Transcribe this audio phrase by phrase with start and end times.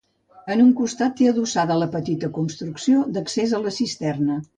[0.53, 4.39] En un costat té adossada la petita construcció d'accés a la cisterna.